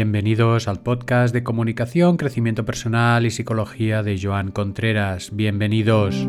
Bienvenidos 0.00 0.66
al 0.66 0.80
podcast 0.80 1.34
de 1.34 1.42
comunicación, 1.42 2.16
crecimiento 2.16 2.64
personal 2.64 3.26
y 3.26 3.30
psicología 3.30 4.02
de 4.02 4.18
Joan 4.18 4.50
Contreras. 4.50 5.36
Bienvenidos. 5.36 6.26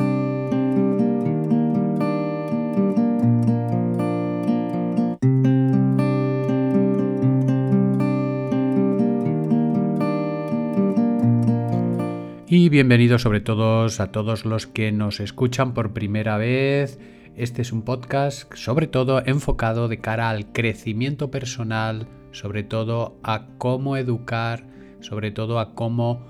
Y 12.49 12.67
bienvenidos 12.67 13.21
sobre 13.21 13.39
todo 13.39 13.85
a 13.85 14.11
todos 14.11 14.43
los 14.43 14.67
que 14.67 14.91
nos 14.91 15.21
escuchan 15.21 15.73
por 15.73 15.93
primera 15.93 16.35
vez. 16.35 16.99
Este 17.37 17.61
es 17.61 17.71
un 17.71 17.83
podcast 17.83 18.53
sobre 18.53 18.87
todo 18.87 19.23
enfocado 19.25 19.87
de 19.87 19.99
cara 19.99 20.29
al 20.29 20.51
crecimiento 20.51 21.31
personal, 21.31 22.09
sobre 22.31 22.63
todo 22.63 23.17
a 23.23 23.47
cómo 23.57 23.97
educar, 23.97 24.65
sobre 24.99 25.31
todo 25.31 25.59
a 25.59 25.73
cómo 25.73 26.25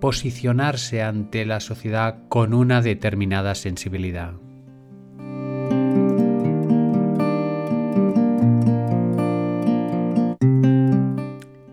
posicionarse 0.00 1.02
ante 1.02 1.44
la 1.44 1.60
sociedad 1.60 2.20
con 2.28 2.54
una 2.54 2.80
determinada 2.80 3.54
sensibilidad. 3.54 4.32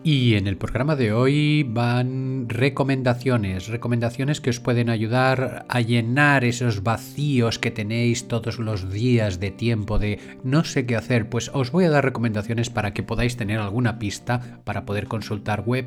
Y 0.04 0.36
en 0.36 0.46
el 0.46 0.56
programa 0.56 0.96
de 0.96 1.12
hoy 1.12 1.64
van 1.64 2.27
recomendaciones, 2.48 3.68
recomendaciones 3.68 4.40
que 4.40 4.50
os 4.50 4.60
pueden 4.60 4.90
ayudar 4.90 5.66
a 5.68 5.80
llenar 5.80 6.44
esos 6.44 6.82
vacíos 6.82 7.58
que 7.58 7.70
tenéis 7.70 8.28
todos 8.28 8.58
los 8.58 8.90
días 8.90 9.40
de 9.40 9.50
tiempo 9.50 9.98
de 9.98 10.18
no 10.42 10.64
sé 10.64 10.86
qué 10.86 10.96
hacer, 10.96 11.28
pues 11.28 11.50
os 11.54 11.70
voy 11.70 11.84
a 11.84 11.90
dar 11.90 12.04
recomendaciones 12.04 12.70
para 12.70 12.92
que 12.92 13.02
podáis 13.02 13.36
tener 13.36 13.60
alguna 13.60 13.98
pista 13.98 14.60
para 14.64 14.84
poder 14.84 15.06
consultar 15.06 15.62
web, 15.66 15.86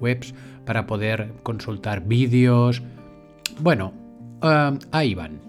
webs, 0.00 0.34
para 0.64 0.86
poder 0.86 1.32
consultar 1.42 2.06
vídeos. 2.06 2.82
Bueno, 3.60 3.92
um, 4.42 4.78
ahí 4.92 5.14
van. 5.14 5.40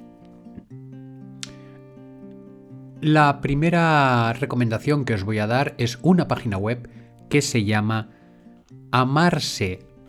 La 3.01 3.39
primera 3.39 4.33
recomendación 4.33 5.05
que 5.05 5.13
os 5.13 5.23
voy 5.23 5.39
a 5.39 5.47
dar 5.47 5.73
es 5.77 5.99
una 6.01 6.27
página 6.27 6.57
web 6.57 6.89
que 7.29 7.41
se 7.41 7.63
llama 7.63 8.09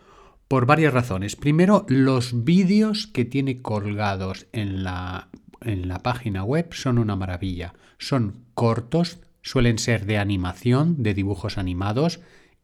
por 0.48 0.66
varias 0.66 0.94
razones. 0.94 1.36
Primero, 1.36 1.84
los 1.88 2.44
vídeos 2.44 3.06
que 3.06 3.24
tiene 3.24 3.60
colgados 3.60 4.46
en 4.52 4.82
la, 4.82 5.28
en 5.60 5.88
la 5.88 6.00
página 6.00 6.42
web 6.42 6.72
son 6.72 6.98
una 6.98 7.16
maravilla. 7.16 7.74
Son 7.98 8.44
cortos, 8.54 9.20
suelen 9.42 9.78
ser 9.78 10.06
de 10.06 10.18
animación, 10.18 11.02
de 11.02 11.14
dibujos 11.14 11.58
animados 11.58 12.20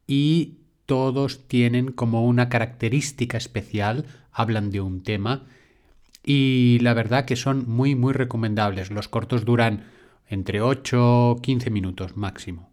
y 0.07 0.59
todos 0.87 1.49
tienen 1.49 1.93
como 1.93 2.25
una 2.25 2.49
característica 2.49 3.37
especial, 3.37 4.07
hablan 4.33 4.71
de 4.71 4.81
un 4.81 5.03
tema 5.03 5.45
y 6.25 6.79
la 6.81 6.95
verdad 6.95 7.25
que 7.25 7.37
son 7.37 7.69
muy 7.69 7.95
muy 7.95 8.13
recomendables. 8.13 8.91
Los 8.91 9.09
cortos 9.09 9.45
duran 9.45 9.85
entre 10.29 10.61
8 10.61 11.37
15 11.43 11.71
minutos 11.71 12.17
máximo. 12.17 12.71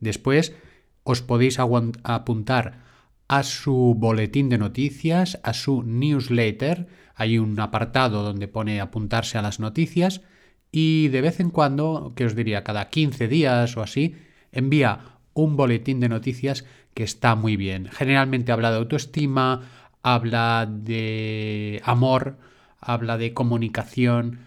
Después 0.00 0.54
os 1.04 1.22
podéis 1.22 1.58
apuntar 1.58 2.84
a 3.28 3.42
su 3.42 3.94
boletín 3.96 4.48
de 4.48 4.58
noticias, 4.58 5.38
a 5.42 5.52
su 5.52 5.82
newsletter. 5.82 6.86
Hay 7.14 7.38
un 7.38 7.58
apartado 7.60 8.22
donde 8.22 8.48
pone 8.48 8.80
apuntarse 8.80 9.38
a 9.38 9.42
las 9.42 9.60
noticias 9.60 10.22
y 10.72 11.08
de 11.08 11.20
vez 11.20 11.40
en 11.40 11.50
cuando, 11.50 12.12
que 12.14 12.24
os 12.24 12.34
diría 12.34 12.64
cada 12.64 12.88
15 12.88 13.28
días 13.28 13.76
o 13.76 13.82
así, 13.82 14.16
envía 14.52 15.15
un 15.36 15.56
boletín 15.56 16.00
de 16.00 16.08
noticias 16.08 16.64
que 16.94 17.04
está 17.04 17.36
muy 17.36 17.56
bien. 17.56 17.88
Generalmente 17.92 18.50
habla 18.50 18.70
de 18.70 18.78
autoestima, 18.78 19.68
habla 20.02 20.66
de 20.66 21.82
amor, 21.84 22.38
habla 22.80 23.18
de 23.18 23.34
comunicación, 23.34 24.38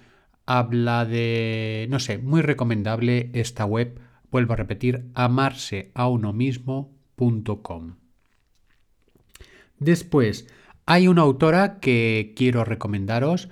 habla 0.47 1.05
de... 1.05 1.85
no 1.91 1.99
sé, 1.99 2.17
muy 2.17 2.41
recomendable 2.41 3.29
esta 3.33 3.65
web. 3.65 3.99
Vuelvo 4.31 4.53
a 4.53 4.57
repetir, 4.57 5.05
amarseaunomismo.com. 5.13 7.95
Después, 9.77 10.47
hay 10.87 11.07
una 11.07 11.21
autora 11.21 11.79
que 11.79 12.33
quiero 12.35 12.65
recomendaros 12.65 13.49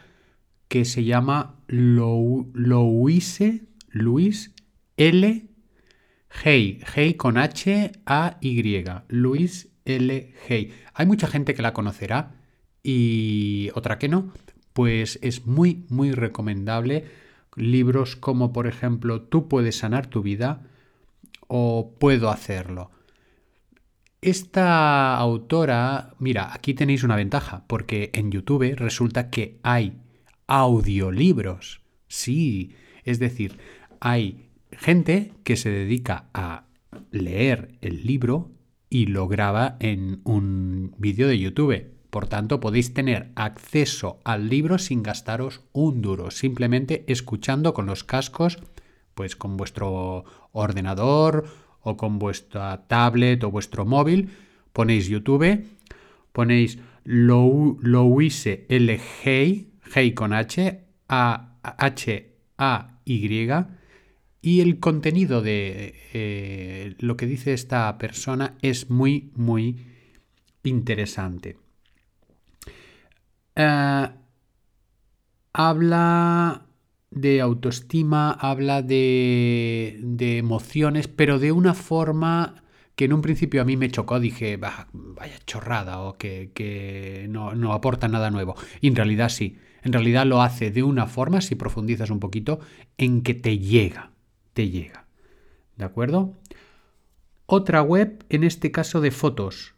que 0.67 0.85
se 0.85 1.03
llama 1.03 1.59
Louise, 1.67 3.61
Luis 3.89 4.55
L. 4.97 5.46
Hey, 6.29 6.81
Hey 6.93 7.15
con 7.15 7.37
H 7.37 7.91
A 8.05 8.37
Y, 8.41 8.83
Luis 9.07 9.69
L. 9.85 10.33
Hey. 10.47 10.73
Hay 10.93 11.05
mucha 11.05 11.27
gente 11.27 11.53
que 11.53 11.61
la 11.61 11.73
conocerá 11.73 12.35
y 12.83 13.69
otra 13.73 13.97
que 13.97 14.09
no. 14.09 14.31
Pues 14.73 15.19
es 15.21 15.45
muy, 15.45 15.85
muy 15.89 16.11
recomendable. 16.11 17.05
Libros 17.55 18.15
como, 18.15 18.53
por 18.53 18.67
ejemplo, 18.67 19.21
Tú 19.21 19.47
puedes 19.47 19.77
sanar 19.77 20.07
tu 20.07 20.21
vida 20.21 20.67
o 21.47 21.95
Puedo 21.97 22.29
hacerlo. 22.29 22.91
Esta 24.21 25.15
autora, 25.17 26.13
mira, 26.19 26.53
aquí 26.53 26.73
tenéis 26.73 27.03
una 27.03 27.15
ventaja, 27.15 27.65
porque 27.67 28.11
en 28.13 28.31
YouTube 28.31 28.75
resulta 28.75 29.29
que 29.29 29.59
hay 29.63 29.97
audiolibros. 30.47 31.81
Sí, 32.07 32.75
es 33.03 33.19
decir, 33.19 33.57
hay 33.99 34.49
gente 34.71 35.33
que 35.43 35.55
se 35.55 35.69
dedica 35.69 36.29
a 36.33 36.65
leer 37.11 37.77
el 37.81 38.05
libro 38.05 38.51
y 38.89 39.07
lo 39.07 39.27
graba 39.27 39.77
en 39.79 40.21
un 40.23 40.93
vídeo 40.97 41.27
de 41.27 41.39
YouTube. 41.39 41.91
Por 42.09 42.27
tanto, 42.27 42.59
podéis 42.59 42.93
tener 42.93 43.31
acceso 43.35 44.19
al 44.23 44.49
libro 44.49 44.77
sin 44.77 45.03
gastaros 45.03 45.61
un 45.73 46.01
duro, 46.01 46.31
simplemente 46.31 47.03
escuchando 47.07 47.73
con 47.73 47.85
los 47.85 48.03
cascos, 48.03 48.59
pues 49.13 49.35
con 49.35 49.57
vuestro 49.57 50.23
ordenador 50.51 51.45
o 51.81 51.97
con 51.97 52.19
vuestra 52.19 52.87
tablet 52.87 53.43
o 53.43 53.51
vuestro 53.51 53.85
móvil, 53.85 54.29
ponéis 54.73 55.07
YouTube, 55.07 55.65
ponéis 56.31 56.79
Louise 57.03 58.65
L. 58.69 58.99
Hey, 59.23 60.13
con 60.13 60.33
H, 60.33 60.83
A 61.09 61.57
H 61.63 62.33
A 62.57 62.99
Y 63.05 63.27
y 64.47 64.61
el 64.61 64.79
contenido 64.79 65.41
de 65.41 65.93
eh, 66.13 66.95
lo 66.99 67.17
que 67.17 67.25
dice 67.25 67.51
esta 67.51 67.97
persona 67.97 68.55
es 68.61 68.89
muy, 68.89 69.29
muy 69.35 69.85
interesante. 70.63 71.57
Eh, 73.57 74.09
habla 75.51 76.65
de 77.11 77.41
autoestima, 77.41 78.31
habla 78.31 78.81
de, 78.81 79.99
emociones, 80.17 81.09
pero 81.09 81.39
de 81.39 81.51
una 81.51 81.73
forma 81.73 82.63
que 82.95 83.03
en 83.03 83.11
un 83.11 83.21
principio 83.21 83.61
a 83.61 83.65
mí 83.65 83.75
me 83.75 83.91
chocó, 83.91 84.17
dije, 84.17 84.55
vaya 84.55 85.39
chorrada 85.45 85.99
o 85.99 86.17
que, 86.17 86.51
que 86.53 87.27
no, 87.29 87.53
no, 87.53 87.73
aporta 87.73 88.07
nada 88.07 88.31
nuevo. 88.31 88.55
Y 88.79 88.87
en 88.87 88.95
realidad 88.95 89.27
sí, 89.27 89.57
en 89.83 89.91
realidad 89.91 90.25
lo 90.25 90.41
hace 90.41 90.71
de 90.71 90.83
una 90.83 91.05
forma, 91.05 91.41
si 91.41 91.55
profundizas 91.55 92.11
un 92.11 92.21
poquito, 92.21 92.61
en 92.97 93.23
que 93.23 93.33
te 93.33 93.59
llega 93.59 94.13
te 94.57 94.71
llega. 94.71 95.05
¿De 95.75 95.85
acuerdo? 95.85 96.33
Otra 97.45 97.83
web, 97.83 98.25
en 98.29 98.43
este 98.43 98.71
caso 98.71 99.01
de 99.01 99.11
fotos. 99.11 99.75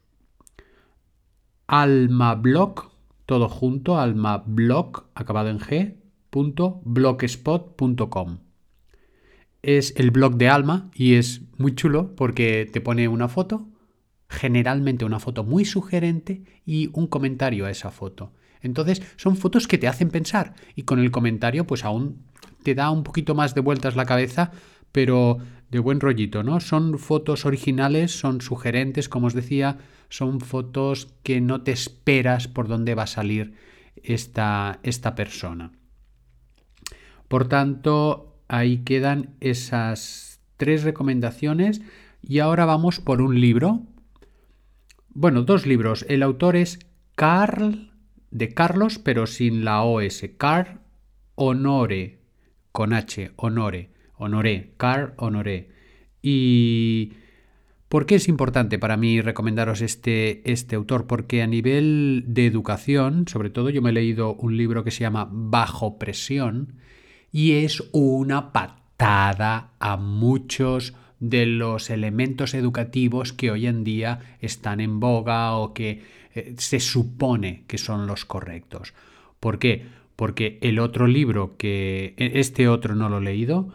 Almablog, 1.67 2.89
todo 3.25 3.49
junto, 3.49 3.99
almablog, 3.99 5.09
acabado 5.15 5.49
en 5.49 5.59
g, 5.59 5.97
punto, 6.29 6.79
blogspot.com. 6.85 8.37
Es 9.63 9.93
el 9.97 10.11
blog 10.11 10.37
de 10.37 10.47
Alma 10.47 10.89
y 10.95 11.15
es 11.15 11.41
muy 11.57 11.75
chulo 11.75 12.15
porque 12.15 12.65
te 12.71 12.79
pone 12.79 13.09
una 13.09 13.27
foto, 13.27 13.67
generalmente 14.29 15.03
una 15.03 15.19
foto 15.19 15.43
muy 15.43 15.65
sugerente 15.65 16.45
y 16.65 16.89
un 16.93 17.07
comentario 17.07 17.65
a 17.65 17.71
esa 17.71 17.91
foto. 17.91 18.31
Entonces 18.61 19.01
son 19.17 19.35
fotos 19.35 19.67
que 19.67 19.77
te 19.77 19.89
hacen 19.89 20.09
pensar 20.09 20.53
y 20.73 20.83
con 20.83 20.99
el 20.99 21.11
comentario 21.11 21.67
pues 21.67 21.83
aún 21.83 22.28
te 22.63 22.75
da 22.75 22.91
un 22.91 23.03
poquito 23.03 23.35
más 23.35 23.55
de 23.55 23.61
vueltas 23.61 23.95
la 23.95 24.05
cabeza, 24.05 24.51
pero 24.91 25.37
de 25.69 25.79
buen 25.79 25.99
rollito, 25.99 26.43
¿no? 26.43 26.59
Son 26.59 26.97
fotos 26.97 27.45
originales, 27.45 28.17
son 28.17 28.41
sugerentes, 28.41 29.07
como 29.07 29.27
os 29.27 29.33
decía, 29.33 29.77
son 30.09 30.39
fotos 30.39 31.13
que 31.23 31.41
no 31.41 31.61
te 31.61 31.71
esperas 31.71 32.47
por 32.47 32.67
dónde 32.67 32.95
va 32.95 33.03
a 33.03 33.07
salir 33.07 33.53
esta, 34.03 34.79
esta 34.83 35.15
persona. 35.15 35.71
Por 37.27 37.47
tanto, 37.47 38.39
ahí 38.47 38.79
quedan 38.79 39.35
esas 39.39 40.41
tres 40.57 40.83
recomendaciones 40.83 41.81
y 42.21 42.39
ahora 42.39 42.65
vamos 42.65 42.99
por 42.99 43.21
un 43.21 43.39
libro. 43.39 43.83
Bueno, 45.09 45.43
dos 45.43 45.65
libros. 45.67 46.05
El 46.09 46.23
autor 46.23 46.55
es 46.55 46.79
Carl, 47.15 47.91
de 48.31 48.53
Carlos, 48.53 48.99
pero 48.99 49.27
sin 49.27 49.63
la 49.63 49.83
OS. 49.83 50.23
Carl 50.37 50.79
Honore, 51.35 52.18
con 52.79 52.93
H, 52.93 53.33
Honore. 53.35 53.89
Honoré, 54.15 54.71
Carl 54.77 55.11
Honoré. 55.17 55.67
Y 56.21 57.11
¿por 57.89 58.05
qué 58.05 58.15
es 58.15 58.29
importante 58.29 58.79
para 58.79 58.95
mí 58.95 59.19
recomendaros 59.19 59.81
este, 59.81 60.49
este 60.49 60.77
autor? 60.77 61.05
Porque 61.05 61.41
a 61.41 61.47
nivel 61.47 62.23
de 62.27 62.45
educación, 62.45 63.27
sobre 63.27 63.49
todo 63.49 63.69
yo 63.69 63.81
me 63.81 63.89
he 63.89 63.91
leído 63.91 64.33
un 64.35 64.55
libro 64.55 64.85
que 64.85 64.91
se 64.91 65.01
llama 65.01 65.27
Bajo 65.29 65.99
Presión 65.99 66.75
y 67.33 67.65
es 67.65 67.83
una 67.91 68.53
patada 68.53 69.71
a 69.79 69.97
muchos 69.97 70.93
de 71.19 71.47
los 71.47 71.89
elementos 71.89 72.53
educativos 72.53 73.33
que 73.33 73.51
hoy 73.51 73.67
en 73.67 73.83
día 73.83 74.37
están 74.39 74.79
en 74.79 75.01
boga 75.01 75.57
o 75.57 75.73
que 75.73 76.01
eh, 76.33 76.55
se 76.57 76.79
supone 76.79 77.65
que 77.67 77.77
son 77.77 78.07
los 78.07 78.23
correctos. 78.23 78.93
¿Por 79.41 79.59
qué? 79.59 79.98
Porque 80.19 80.59
el 80.61 80.79
otro 80.79 81.07
libro 81.07 81.55
que 81.55 82.13
e, 82.17 82.41
este 82.41 82.67
otro 82.67 82.93
no 82.93 83.07
lo 83.07 83.19
he 83.19 83.21
leído, 83.21 83.69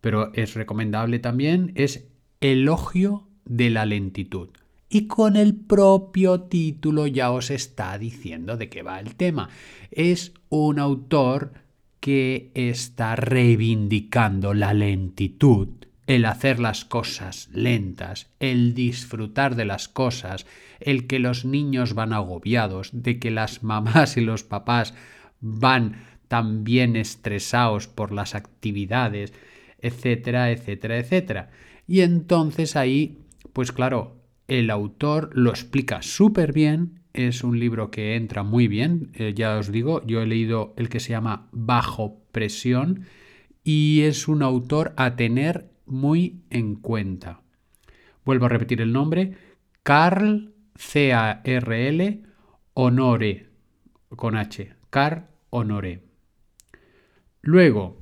pero 0.00 0.32
es 0.32 0.54
recomendable 0.54 1.18
también, 1.18 1.72
es 1.74 2.08
Elogio 2.40 3.28
de 3.44 3.68
la 3.68 3.84
lentitud. 3.84 4.48
Y 4.88 5.08
con 5.08 5.36
el 5.36 5.54
propio 5.54 6.40
título 6.40 7.06
ya 7.06 7.30
os 7.30 7.50
está 7.50 7.98
diciendo 7.98 8.56
de 8.56 8.70
qué 8.70 8.80
va 8.80 8.98
el 8.98 9.14
tema. 9.14 9.50
Es 9.90 10.32
un 10.48 10.78
autor 10.78 11.52
que 12.00 12.50
está 12.54 13.14
reivindicando 13.14 14.54
la 14.54 14.72
lentitud, 14.72 15.68
el 16.06 16.24
hacer 16.24 16.60
las 16.60 16.86
cosas 16.86 17.50
lentas, 17.52 18.30
el 18.40 18.72
disfrutar 18.72 19.54
de 19.54 19.66
las 19.66 19.88
cosas, 19.88 20.46
el 20.80 21.06
que 21.06 21.18
los 21.18 21.44
niños 21.44 21.92
van 21.92 22.14
agobiados, 22.14 22.88
de 22.94 23.18
que 23.18 23.30
las 23.30 23.62
mamás 23.62 24.16
y 24.16 24.22
los 24.22 24.44
papás 24.44 24.94
van 25.40 26.04
también 26.28 26.96
estresados 26.96 27.88
por 27.88 28.12
las 28.12 28.34
actividades, 28.34 29.32
etcétera, 29.78 30.50
etcétera, 30.50 30.98
etcétera. 30.98 31.50
Y 31.86 32.02
entonces 32.02 32.76
ahí, 32.76 33.18
pues 33.52 33.72
claro, 33.72 34.16
el 34.46 34.70
autor 34.70 35.30
lo 35.32 35.50
explica 35.50 36.02
súper 36.02 36.52
bien, 36.52 37.00
es 37.12 37.42
un 37.42 37.58
libro 37.58 37.90
que 37.90 38.14
entra 38.14 38.42
muy 38.42 38.68
bien, 38.68 39.10
eh, 39.14 39.32
ya 39.34 39.56
os 39.56 39.72
digo, 39.72 40.06
yo 40.06 40.22
he 40.22 40.26
leído 40.26 40.74
el 40.76 40.88
que 40.88 41.00
se 41.00 41.10
llama 41.10 41.48
Bajo 41.50 42.20
Presión 42.30 43.06
y 43.64 44.02
es 44.02 44.28
un 44.28 44.42
autor 44.42 44.92
a 44.96 45.16
tener 45.16 45.70
muy 45.86 46.42
en 46.50 46.76
cuenta. 46.76 47.42
Vuelvo 48.24 48.46
a 48.46 48.50
repetir 48.50 48.80
el 48.80 48.92
nombre, 48.92 49.36
Carl 49.82 50.54
C-A-R-L 50.76 52.22
Honore, 52.74 53.48
con 54.16 54.36
H, 54.36 54.74
Carl 54.90 55.29
Honore. 55.50 56.02
Luego, 57.42 58.00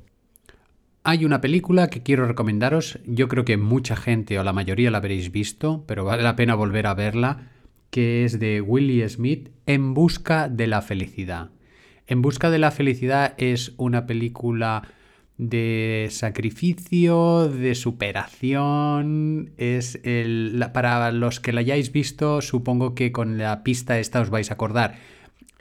hay 1.03 1.25
una 1.25 1.41
película 1.41 1.89
que 1.89 2.03
quiero 2.03 2.27
recomendaros, 2.27 2.99
yo 3.05 3.27
creo 3.27 3.45
que 3.45 3.57
mucha 3.57 3.95
gente 3.95 4.37
o 4.37 4.43
la 4.43 4.53
mayoría 4.53 4.91
la 4.91 4.99
habréis 4.99 5.31
visto, 5.31 5.83
pero 5.87 6.05
vale 6.05 6.23
la 6.23 6.35
pena 6.35 6.55
volver 6.55 6.87
a 6.87 6.93
verla, 6.93 7.51
que 7.89 8.25
es 8.25 8.39
de 8.39 8.61
Willie 8.61 9.07
Smith, 9.07 9.49
En 9.65 9.93
Busca 9.93 10.49
de 10.49 10.67
la 10.67 10.81
Felicidad. 10.81 11.51
En 12.05 12.21
Busca 12.21 12.49
de 12.49 12.59
la 12.59 12.71
Felicidad 12.71 13.33
es 13.37 13.73
una 13.77 14.05
película 14.05 14.83
de 15.37 16.07
sacrificio, 16.11 17.47
de 17.47 17.73
superación. 17.73 19.53
Es 19.57 19.99
el, 20.03 20.63
para 20.73 21.11
los 21.11 21.39
que 21.39 21.53
la 21.53 21.61
hayáis 21.61 21.91
visto, 21.91 22.41
supongo 22.41 22.93
que 22.93 23.11
con 23.11 23.37
la 23.37 23.63
pista 23.63 23.99
esta 23.99 24.19
os 24.19 24.29
vais 24.29 24.51
a 24.51 24.55
acordar. 24.55 24.97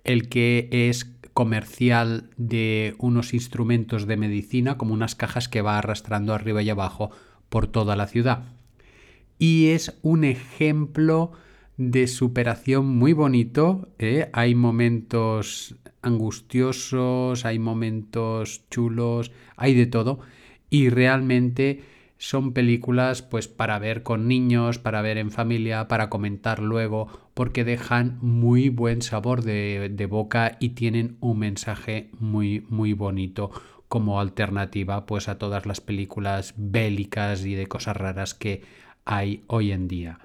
El 0.04 0.28
que 0.28 0.68
es 0.72 1.04
comercial 1.38 2.30
de 2.36 2.96
unos 2.98 3.32
instrumentos 3.32 4.08
de 4.08 4.16
medicina, 4.16 4.76
como 4.76 4.92
unas 4.92 5.14
cajas 5.14 5.48
que 5.48 5.62
va 5.62 5.78
arrastrando 5.78 6.34
arriba 6.34 6.62
y 6.62 6.70
abajo 6.70 7.12
por 7.48 7.68
toda 7.68 7.94
la 7.94 8.08
ciudad. 8.08 8.42
Y 9.38 9.68
es 9.68 9.96
un 10.02 10.24
ejemplo 10.24 11.30
de 11.76 12.08
superación 12.08 12.86
muy 12.86 13.12
bonito. 13.12 13.86
¿eh? 14.00 14.30
Hay 14.32 14.56
momentos 14.56 15.76
angustiosos, 16.02 17.44
hay 17.44 17.60
momentos 17.60 18.64
chulos, 18.68 19.30
hay 19.56 19.74
de 19.74 19.86
todo. 19.86 20.18
Y 20.70 20.88
realmente 20.88 21.84
son 22.16 22.52
películas 22.52 23.22
pues 23.22 23.46
para 23.46 23.78
ver 23.78 24.02
con 24.02 24.26
niños, 24.26 24.80
para 24.80 25.02
ver 25.02 25.18
en 25.18 25.30
familia, 25.30 25.86
para 25.86 26.10
comentar 26.10 26.58
luego, 26.58 27.27
porque 27.38 27.62
dejan 27.62 28.18
muy 28.20 28.68
buen 28.68 29.00
sabor 29.00 29.44
de, 29.44 29.92
de, 29.92 30.06
boca 30.06 30.56
y 30.58 30.70
tienen 30.70 31.18
un 31.20 31.38
mensaje 31.38 32.10
muy 32.18 32.66
muy 32.68 32.94
bonito 32.94 33.52
como 33.86 34.18
alternativa 34.18 35.06
pues 35.06 35.28
a 35.28 35.38
todas 35.38 35.64
las 35.64 35.80
películas 35.80 36.54
bélicas 36.56 37.44
y 37.44 37.54
de 37.54 37.68
cosas 37.68 37.96
raras 37.96 38.34
que 38.34 38.62
hay 39.04 39.44
hoy 39.46 39.70
en 39.70 39.86
día. 39.86 40.18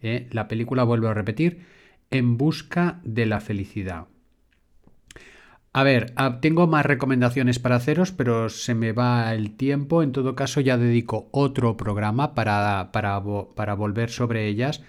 ¿eh? 0.00 0.28
La 0.30 0.46
película, 0.46 0.84
vuelvo 0.84 1.08
a 1.08 1.14
repetir, 1.14 1.66
En 2.12 2.36
busca 2.36 3.00
de 3.02 3.26
la 3.26 3.40
felicidad. 3.40 4.06
A 5.72 5.82
ver, 5.82 6.12
ah, 6.14 6.38
tengo 6.40 6.68
más 6.68 6.86
recomendaciones 6.86 7.58
para 7.58 7.74
haceros, 7.74 8.12
pero 8.12 8.48
se 8.48 8.76
me 8.76 8.92
va 8.92 9.34
el 9.34 9.56
tiempo. 9.56 10.04
En 10.04 10.12
todo 10.12 10.36
caso, 10.36 10.60
ya 10.60 10.78
dedico 10.78 11.28
otro 11.32 11.76
programa 11.76 12.32
para, 12.36 12.90
para, 12.92 13.20
para 13.56 13.74
volver 13.74 14.10
sobre 14.10 14.46
ellas. 14.46 14.84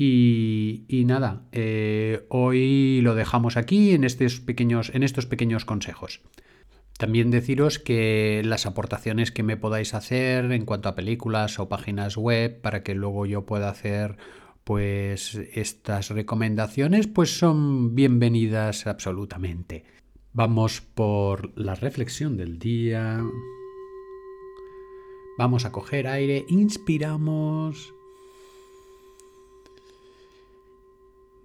Y, 0.00 1.02
nada, 1.06 1.48
eh, 1.50 2.24
hoy 2.28 3.00
lo 3.00 3.16
dejamos 3.16 3.56
aquí 3.56 3.90
en 3.90 4.04
estos, 4.04 4.38
pequeños, 4.38 4.92
en 4.94 5.02
estos 5.02 5.26
pequeños 5.26 5.64
consejos. 5.64 6.20
También 6.98 7.32
deciros 7.32 7.80
que 7.80 8.42
las 8.44 8.64
aportaciones 8.64 9.32
que 9.32 9.42
me 9.42 9.56
podáis 9.56 9.94
hacer 9.94 10.52
en 10.52 10.66
cuanto 10.66 10.88
a 10.88 10.94
películas 10.94 11.58
o 11.58 11.68
páginas 11.68 12.16
web 12.16 12.60
para 12.60 12.84
que 12.84 12.94
luego 12.94 13.26
yo 13.26 13.44
pueda 13.44 13.70
hacer 13.70 14.18
pues 14.62 15.34
estas 15.34 16.10
recomendaciones 16.10 17.08
pues 17.08 17.36
son 17.36 17.96
bienvenidas 17.96 18.86
absolutamente. 18.86 19.84
Vamos 20.32 20.80
por 20.80 21.58
la 21.58 21.74
reflexión 21.74 22.36
del 22.36 22.60
día. 22.60 23.20
Vamos 25.38 25.64
a 25.64 25.72
coger 25.72 26.06
aire, 26.06 26.44
inspiramos. 26.48 27.97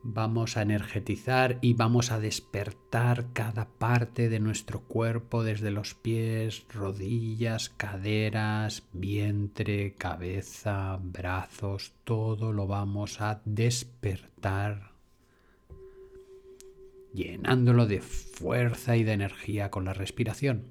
Vamos 0.03 0.57
a 0.57 0.62
energetizar 0.62 1.60
y 1.62 1.74
vamos 1.74 2.12
a 2.12 2.19
despertar 2.19 3.31
cada 3.31 3.69
parte 3.69 4.27
de 4.27 4.39
nuestro 4.39 4.81
cuerpo, 4.81 5.43
desde 5.43 5.72
los 5.72 5.93
pies, 5.93 6.65
rodillas, 6.69 7.69
caderas, 7.69 8.83
vientre, 8.91 9.93
cabeza, 9.95 11.00
brazos, 11.01 11.93
todo 12.03 12.51
lo 12.51 12.67
vamos 12.67 13.22
a 13.22 13.41
despertar 13.45 14.93
llenándolo 17.13 17.86
de 17.86 18.01
fuerza 18.01 18.98
y 18.98 19.03
de 19.03 19.13
energía 19.13 19.69
con 19.69 19.86
la 19.86 19.93
respiración, 19.93 20.63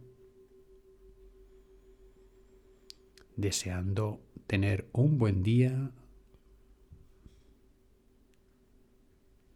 deseando 3.36 4.20
tener 4.46 4.88
un 4.92 5.18
buen 5.18 5.42
día. 5.42 5.92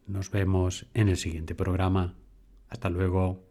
Nos 0.07 0.31
vemos 0.31 0.87
en 0.93 1.09
el 1.09 1.17
siguiente 1.17 1.53
programa. 1.53 2.15
Hasta 2.69 2.89
luego. 2.89 3.46